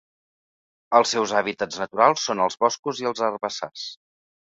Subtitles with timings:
[0.99, 3.89] Els seus hàbitats naturals són els boscos i els herbassars.